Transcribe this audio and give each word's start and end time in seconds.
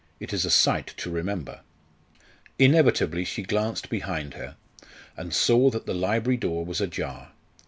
It 0.19 0.33
is 0.33 0.45
a 0.45 0.49
sight 0.49 0.87
to 0.97 1.11
remember." 1.11 1.59
Inevitably 2.57 3.23
she 3.23 3.43
glanced 3.43 3.87
behind 3.87 4.33
her, 4.33 4.55
and 5.15 5.31
saw 5.31 5.69
that 5.69 5.85
the 5.85 5.93
library 5.93 6.37
door 6.37 6.65
was 6.65 6.81
ajar. 6.81 7.33